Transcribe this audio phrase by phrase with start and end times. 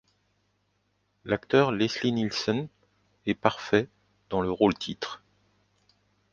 [1.25, 2.69] L'acteur Leslie Nielsen
[3.27, 3.87] est parfait
[4.31, 5.21] dans le rôle-titre.